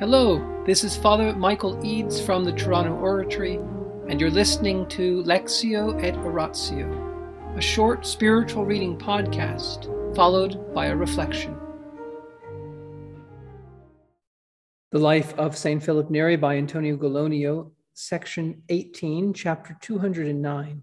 Hello, 0.00 0.64
this 0.66 0.82
is 0.82 0.96
Father 0.96 1.32
Michael 1.36 1.78
Eads 1.86 2.20
from 2.20 2.42
the 2.42 2.50
Toronto 2.50 2.96
Oratory, 2.96 3.60
and 4.08 4.20
you're 4.20 4.28
listening 4.28 4.88
to 4.88 5.22
Lectio 5.22 6.02
et 6.02 6.16
Oratio, 6.16 7.54
a 7.56 7.60
short 7.60 8.04
spiritual 8.04 8.64
reading 8.64 8.98
podcast 8.98 9.86
followed 10.16 10.74
by 10.74 10.86
a 10.86 10.96
reflection. 10.96 11.56
The 14.90 14.98
Life 14.98 15.32
of 15.34 15.56
St. 15.56 15.80
Philip 15.80 16.10
Neri 16.10 16.34
by 16.34 16.56
Antonio 16.56 16.96
Gallonio, 16.96 17.70
section 17.92 18.64
18, 18.70 19.32
chapter 19.32 19.76
209. 19.80 20.82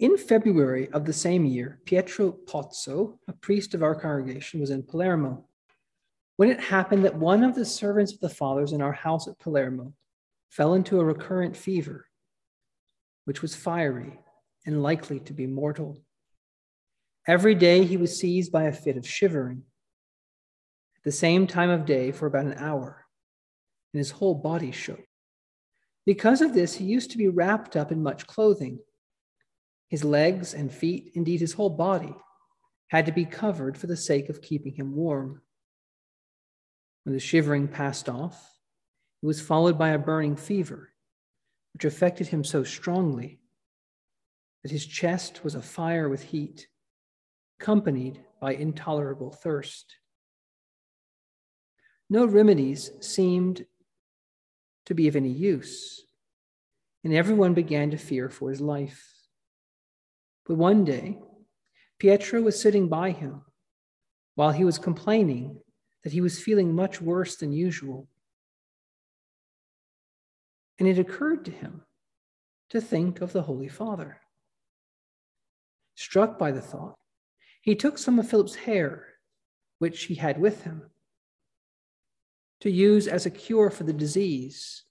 In 0.00 0.18
February 0.18 0.88
of 0.88 1.04
the 1.04 1.12
same 1.12 1.44
year, 1.44 1.78
Pietro 1.84 2.32
Pozzo, 2.32 3.18
a 3.28 3.32
priest 3.32 3.74
of 3.74 3.84
our 3.84 3.94
congregation, 3.94 4.58
was 4.58 4.70
in 4.70 4.82
Palermo 4.82 5.44
when 6.36 6.50
it 6.50 6.60
happened 6.60 7.04
that 7.04 7.14
one 7.14 7.44
of 7.44 7.54
the 7.54 7.64
servants 7.64 8.12
of 8.12 8.20
the 8.20 8.28
fathers 8.28 8.72
in 8.72 8.80
our 8.80 8.92
house 8.92 9.28
at 9.28 9.38
Palermo 9.38 9.92
fell 10.50 10.74
into 10.74 11.00
a 11.00 11.04
recurrent 11.04 11.56
fever, 11.56 12.06
which 13.24 13.42
was 13.42 13.54
fiery 13.54 14.18
and 14.66 14.82
likely 14.82 15.20
to 15.20 15.32
be 15.32 15.46
mortal. 15.46 15.98
Every 17.26 17.54
day 17.54 17.84
he 17.84 17.96
was 17.96 18.18
seized 18.18 18.50
by 18.50 18.64
a 18.64 18.72
fit 18.72 18.96
of 18.96 19.06
shivering 19.06 19.62
at 20.96 21.04
the 21.04 21.12
same 21.12 21.46
time 21.46 21.70
of 21.70 21.86
day 21.86 22.12
for 22.12 22.26
about 22.26 22.46
an 22.46 22.54
hour, 22.58 23.06
and 23.92 23.98
his 23.98 24.10
whole 24.10 24.34
body 24.34 24.70
shook. 24.70 25.00
Because 26.04 26.40
of 26.40 26.54
this, 26.54 26.74
he 26.74 26.84
used 26.84 27.10
to 27.12 27.18
be 27.18 27.28
wrapped 27.28 27.76
up 27.76 27.92
in 27.92 28.02
much 28.02 28.26
clothing. 28.26 28.80
His 29.88 30.04
legs 30.04 30.54
and 30.54 30.72
feet, 30.72 31.12
indeed 31.14 31.40
his 31.40 31.52
whole 31.52 31.70
body, 31.70 32.14
had 32.88 33.06
to 33.06 33.12
be 33.12 33.24
covered 33.24 33.78
for 33.78 33.86
the 33.86 33.96
sake 33.96 34.28
of 34.28 34.42
keeping 34.42 34.74
him 34.74 34.94
warm. 34.94 35.42
When 37.04 37.14
the 37.14 37.20
shivering 37.20 37.68
passed 37.68 38.08
off, 38.08 38.58
it 39.22 39.26
was 39.26 39.40
followed 39.40 39.78
by 39.78 39.90
a 39.90 39.98
burning 39.98 40.36
fever, 40.36 40.90
which 41.72 41.84
affected 41.84 42.28
him 42.28 42.44
so 42.44 42.62
strongly 42.62 43.40
that 44.62 44.70
his 44.70 44.86
chest 44.86 45.42
was 45.42 45.54
afire 45.54 46.08
with 46.08 46.22
heat, 46.22 46.68
accompanied 47.60 48.24
by 48.40 48.54
intolerable 48.54 49.32
thirst. 49.32 49.96
No 52.08 52.26
remedies 52.26 52.90
seemed 53.00 53.66
to 54.86 54.94
be 54.94 55.08
of 55.08 55.16
any 55.16 55.30
use, 55.30 56.04
and 57.04 57.12
everyone 57.12 57.54
began 57.54 57.90
to 57.90 57.96
fear 57.96 58.28
for 58.28 58.50
his 58.50 58.60
life. 58.60 59.08
But 60.44 60.56
one 60.56 60.84
day, 60.84 61.18
Pietro 61.98 62.42
was 62.42 62.60
sitting 62.60 62.88
by 62.88 63.12
him 63.12 63.42
while 64.34 64.50
he 64.50 64.64
was 64.64 64.78
complaining 64.78 65.60
that 66.02 66.12
he 66.12 66.20
was 66.20 66.42
feeling 66.42 66.74
much 66.74 67.00
worse 67.00 67.36
than 67.36 67.52
usual. 67.52 68.08
And 70.78 70.88
it 70.88 70.98
occurred 70.98 71.44
to 71.44 71.50
him 71.50 71.82
to 72.70 72.80
think 72.80 73.20
of 73.20 73.32
the 73.32 73.42
Holy 73.42 73.68
Father. 73.68 74.20
Struck 75.94 76.38
by 76.38 76.50
the 76.50 76.60
thought, 76.60 76.98
he 77.60 77.74
took 77.74 77.98
some 77.98 78.18
of 78.18 78.28
Philip's 78.28 78.56
hair, 78.56 79.06
which 79.78 80.04
he 80.04 80.14
had 80.14 80.40
with 80.40 80.64
him, 80.64 80.90
to 82.60 82.70
use 82.70 83.06
as 83.06 83.26
a 83.26 83.30
cure 83.30 83.70
for 83.70 83.84
the 83.84 83.92
disease. 83.92 84.84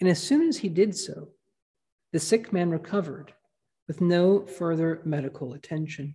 And 0.00 0.08
as 0.08 0.22
soon 0.22 0.48
as 0.48 0.58
he 0.58 0.68
did 0.68 0.96
so, 0.96 1.28
the 2.12 2.18
sick 2.18 2.52
man 2.52 2.70
recovered 2.70 3.32
with 3.86 4.00
no 4.00 4.44
further 4.46 5.00
medical 5.04 5.54
attention. 5.54 6.14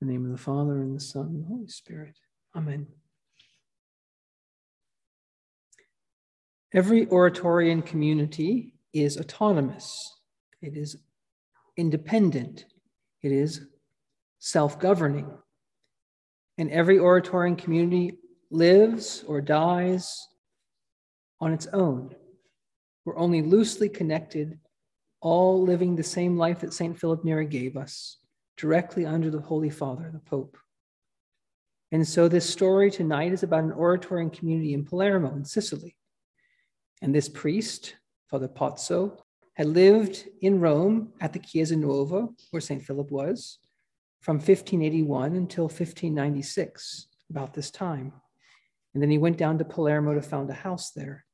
In 0.00 0.06
the 0.06 0.12
name 0.12 0.24
of 0.24 0.30
the 0.30 0.38
Father, 0.38 0.80
and 0.80 0.94
the 0.94 1.00
Son, 1.00 1.26
and 1.26 1.42
the 1.42 1.48
Holy 1.48 1.66
Spirit. 1.66 2.14
Amen. 2.54 2.86
Every 6.72 7.06
Oratorian 7.08 7.82
community 7.82 8.74
is 8.92 9.16
autonomous, 9.18 10.14
it 10.62 10.76
is 10.76 10.96
independent, 11.76 12.66
it 13.22 13.32
is 13.32 13.66
self 14.38 14.78
governing. 14.78 15.28
And 16.58 16.70
every 16.70 16.98
Oratorian 16.98 17.56
community 17.56 18.18
lives 18.50 19.24
or 19.26 19.40
dies 19.40 20.28
on 21.40 21.52
its 21.52 21.66
own. 21.68 22.14
We're 23.04 23.18
only 23.18 23.42
loosely 23.42 23.88
connected, 23.88 24.58
all 25.20 25.62
living 25.62 25.96
the 25.96 26.02
same 26.02 26.36
life 26.36 26.60
that 26.60 26.72
St. 26.74 26.98
Philip 26.98 27.24
Neri 27.24 27.46
gave 27.46 27.76
us 27.76 28.18
directly 28.58 29.06
under 29.06 29.30
the 29.30 29.40
Holy 29.40 29.70
Father, 29.70 30.10
the 30.12 30.18
Pope. 30.18 30.58
And 31.90 32.06
so 32.06 32.28
this 32.28 32.48
story 32.48 32.90
tonight 32.90 33.32
is 33.32 33.42
about 33.42 33.64
an 33.64 33.72
Oratorian 33.72 34.30
community 34.30 34.74
in 34.74 34.84
Palermo, 34.84 35.34
in 35.34 35.44
Sicily. 35.44 35.96
And 37.00 37.14
this 37.14 37.28
priest, 37.28 37.94
Father 38.28 38.48
Pozzo, 38.48 39.18
had 39.54 39.68
lived 39.68 40.28
in 40.42 40.60
Rome 40.60 41.12
at 41.20 41.32
the 41.32 41.38
Chiesa 41.38 41.76
Nuova, 41.76 42.28
where 42.50 42.60
St. 42.60 42.82
Philip 42.82 43.10
was, 43.10 43.58
from 44.20 44.36
1581 44.36 45.36
until 45.36 45.64
1596, 45.64 47.06
about 47.30 47.54
this 47.54 47.70
time. 47.70 48.12
And 48.92 49.02
then 49.02 49.10
he 49.10 49.18
went 49.18 49.38
down 49.38 49.58
to 49.58 49.64
Palermo 49.64 50.14
to 50.14 50.22
found 50.22 50.50
a 50.50 50.54
house 50.54 50.90
there. 50.90 51.24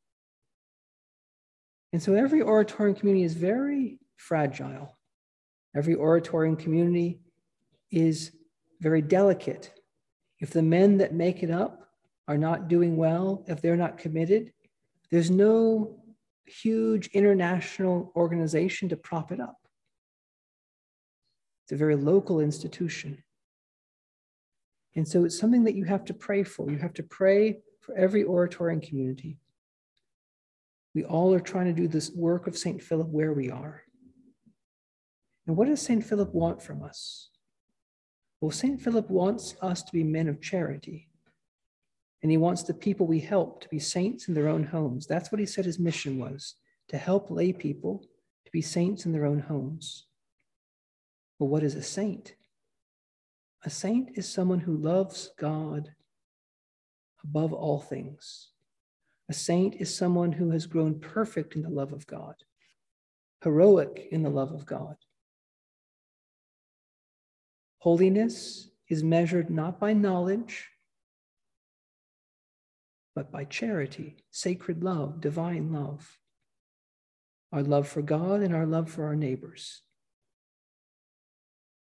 And 1.92 2.02
so 2.02 2.14
every 2.14 2.42
Oratorian 2.42 2.96
community 2.96 3.24
is 3.24 3.34
very 3.34 3.98
fragile. 4.16 4.94
Every 5.74 5.94
Oratorian 5.94 6.56
community 6.56 7.20
is 7.90 8.32
very 8.80 9.02
delicate. 9.02 9.72
If 10.40 10.50
the 10.50 10.62
men 10.62 10.98
that 10.98 11.14
make 11.14 11.42
it 11.42 11.50
up 11.50 11.88
are 12.28 12.38
not 12.38 12.68
doing 12.68 12.96
well, 12.96 13.44
if 13.48 13.60
they're 13.60 13.76
not 13.76 13.98
committed, 13.98 14.52
there's 15.10 15.30
no 15.30 16.00
huge 16.46 17.08
international 17.08 18.12
organization 18.16 18.88
to 18.90 18.96
prop 18.96 19.32
it 19.32 19.40
up. 19.40 19.56
It's 21.64 21.72
a 21.72 21.76
very 21.76 21.96
local 21.96 22.41
institution. 22.41 23.22
And 24.96 25.08
so 25.08 25.24
it's 25.24 25.38
something 25.38 25.64
that 25.64 25.74
you 25.74 25.84
have 25.84 26.04
to 26.06 26.14
pray 26.14 26.42
for. 26.42 26.70
You 26.70 26.78
have 26.78 26.94
to 26.94 27.02
pray 27.02 27.60
for 27.80 27.96
every 27.96 28.24
Oratorian 28.24 28.80
community. 28.80 29.38
We 30.94 31.04
all 31.04 31.34
are 31.34 31.41
trying 31.41 31.66
to 31.66 31.72
do 31.72 31.88
this 31.88 32.10
work 32.10 32.46
of 32.46 32.56
St. 32.56 32.82
Philip 32.82 33.08
where 33.08 33.32
we 33.32 33.50
are. 33.50 33.84
And 35.47 35.56
what 35.56 35.69
does 35.69 35.82
St. 35.82 36.05
Philip 36.05 36.32
want 36.32 36.62
from 36.62 36.82
us? 36.82 37.28
Well, 38.41 38.50
St. 38.50 38.81
Philip 38.81 39.09
wants 39.10 39.56
us 39.62 39.82
to 39.82 39.93
be 39.93 40.05
men 40.05 40.28
of 40.28 40.41
charity. 40.41 41.09
And 42.22 42.31
he 42.31 42.37
wants 42.37 42.62
the 42.62 42.75
people 42.75 43.06
we 43.06 43.21
help 43.21 43.60
to 43.60 43.69
be 43.69 43.78
saints 43.78 44.28
in 44.28 44.34
their 44.34 44.49
own 44.49 44.65
homes. 44.65 45.06
That's 45.06 45.31
what 45.31 45.38
he 45.38 45.47
said 45.47 45.66
his 45.66 45.78
mission 45.78 46.19
was 46.19 46.54
to 46.88 46.97
help 46.97 47.31
lay 47.31 47.53
people 47.53 48.04
to 48.44 48.50
be 48.50 48.62
saints 48.62 49.06
in 49.06 49.12
their 49.12 49.27
own 49.27 49.41
homes. 49.41 50.06
Well, 51.38 51.49
what 51.49 51.62
is 51.62 51.75
a 51.75 51.83
saint? 51.83 52.34
A 53.65 53.71
saint 53.71 54.10
is 54.15 54.28
someone 54.28 54.60
who 54.60 54.77
loves 54.77 55.31
God 55.38 55.94
above 57.22 57.53
all 57.53 57.80
things. 57.80 58.51
A 59.30 59.33
saint 59.33 59.77
is 59.80 59.95
someone 59.95 60.33
who 60.33 60.51
has 60.51 60.66
grown 60.66 61.01
perfect 61.01 61.57
in 61.57 61.63
the 61.63 61.71
love 61.71 61.92
of 61.92 62.07
God, 62.07 62.34
heroic 63.42 64.09
in 64.10 64.22
the 64.22 64.30
love 64.30 64.53
of 64.53 64.66
God. 64.66 64.97
Holiness 67.84 68.71
is 68.89 69.04
measured 69.04 69.51
not 69.51 69.78
by 69.78 69.92
knowledge, 69.92 70.71
but 73.15 73.31
by 73.31 73.45
charity, 73.45 74.16
sacred 74.31 74.83
love, 74.83 75.21
divine 75.21 75.71
love, 75.71 76.19
our 77.53 77.63
love 77.63 77.86
for 77.86 78.01
God 78.01 78.41
and 78.41 78.54
our 78.54 78.65
love 78.65 78.91
for 78.91 79.04
our 79.04 79.15
neighbors. 79.15 79.83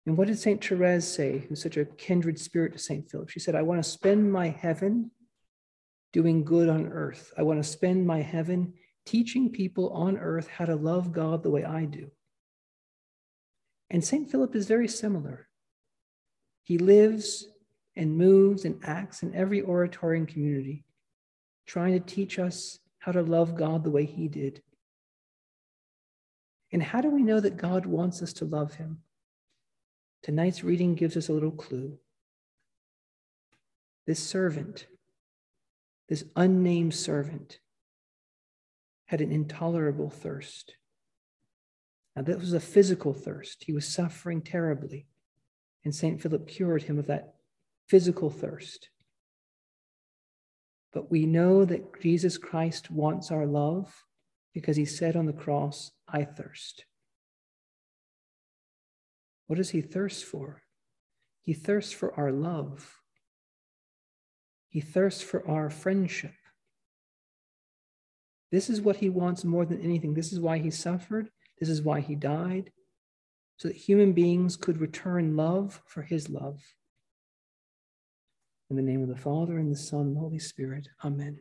And 0.06 0.16
what 0.16 0.26
did 0.26 0.40
St. 0.40 0.62
Therese 0.62 1.06
say, 1.06 1.46
who's 1.48 1.62
such 1.62 1.76
a 1.76 1.84
kindred 1.84 2.40
spirit 2.40 2.72
to 2.72 2.80
St. 2.80 3.08
Philip? 3.08 3.28
She 3.28 3.38
said, 3.38 3.54
I 3.54 3.62
want 3.62 3.80
to 3.80 3.88
spend 3.88 4.32
my 4.32 4.48
heaven 4.48 5.12
doing 6.12 6.44
good 6.44 6.68
on 6.68 6.88
earth. 6.88 7.32
I 7.38 7.44
want 7.44 7.62
to 7.62 7.70
spend 7.70 8.04
my 8.04 8.22
heaven 8.22 8.72
teaching 9.04 9.52
people 9.52 9.90
on 9.90 10.18
earth 10.18 10.48
how 10.48 10.64
to 10.64 10.74
love 10.74 11.12
God 11.12 11.44
the 11.44 11.50
way 11.50 11.64
I 11.64 11.84
do. 11.84 12.10
And 13.88 14.04
St. 14.04 14.28
Philip 14.28 14.56
is 14.56 14.66
very 14.66 14.88
similar. 14.88 15.46
He 16.66 16.78
lives 16.78 17.46
and 17.94 18.18
moves 18.18 18.64
and 18.64 18.80
acts 18.82 19.22
in 19.22 19.32
every 19.36 19.62
Oratorian 19.62 20.26
community, 20.26 20.84
trying 21.64 21.92
to 21.92 22.00
teach 22.00 22.40
us 22.40 22.80
how 22.98 23.12
to 23.12 23.22
love 23.22 23.54
God 23.54 23.84
the 23.84 23.90
way 23.92 24.04
He 24.04 24.26
did. 24.26 24.62
And 26.72 26.82
how 26.82 27.00
do 27.00 27.08
we 27.08 27.22
know 27.22 27.38
that 27.38 27.56
God 27.56 27.86
wants 27.86 28.20
us 28.20 28.32
to 28.34 28.44
love 28.44 28.74
Him? 28.74 28.98
Tonight's 30.24 30.64
reading 30.64 30.96
gives 30.96 31.16
us 31.16 31.28
a 31.28 31.32
little 31.32 31.52
clue. 31.52 31.96
This 34.08 34.18
servant, 34.18 34.88
this 36.08 36.24
unnamed 36.34 36.94
servant, 36.94 37.60
had 39.04 39.20
an 39.20 39.30
intolerable 39.30 40.10
thirst. 40.10 40.74
Now, 42.16 42.22
that 42.22 42.40
was 42.40 42.54
a 42.54 42.58
physical 42.58 43.14
thirst. 43.14 43.62
He 43.62 43.72
was 43.72 43.86
suffering 43.86 44.42
terribly. 44.42 45.06
And 45.86 45.94
St. 45.94 46.20
Philip 46.20 46.48
cured 46.48 46.82
him 46.82 46.98
of 46.98 47.06
that 47.06 47.34
physical 47.86 48.28
thirst. 48.28 48.88
But 50.92 51.12
we 51.12 51.26
know 51.26 51.64
that 51.64 52.02
Jesus 52.02 52.38
Christ 52.38 52.90
wants 52.90 53.30
our 53.30 53.46
love 53.46 53.94
because 54.52 54.76
he 54.76 54.84
said 54.84 55.14
on 55.14 55.26
the 55.26 55.32
cross, 55.32 55.92
I 56.08 56.24
thirst. 56.24 56.86
What 59.46 59.58
does 59.58 59.70
he 59.70 59.80
thirst 59.80 60.24
for? 60.24 60.62
He 61.42 61.52
thirsts 61.54 61.92
for 61.92 62.12
our 62.18 62.32
love. 62.32 62.96
He 64.68 64.80
thirsts 64.80 65.22
for 65.22 65.48
our 65.48 65.70
friendship. 65.70 66.34
This 68.50 68.68
is 68.68 68.80
what 68.80 68.96
he 68.96 69.08
wants 69.08 69.44
more 69.44 69.64
than 69.64 69.80
anything. 69.82 70.14
This 70.14 70.32
is 70.32 70.40
why 70.40 70.58
he 70.58 70.72
suffered. 70.72 71.30
This 71.60 71.68
is 71.68 71.80
why 71.80 72.00
he 72.00 72.16
died, 72.16 72.72
so 73.56 73.68
that 73.68 73.76
human 73.76 74.12
beings 74.12 74.56
could 74.56 74.80
return 74.80 75.36
love 75.36 75.82
for 75.86 76.02
his 76.02 76.28
love. 76.28 76.60
In 78.68 78.76
the 78.76 78.82
name 78.82 79.02
of 79.02 79.08
the 79.08 79.16
Father, 79.16 79.58
and 79.58 79.70
the 79.72 79.76
Son, 79.76 80.00
and 80.00 80.16
the 80.16 80.20
Holy 80.20 80.38
Spirit. 80.38 80.88
Amen. 81.04 81.40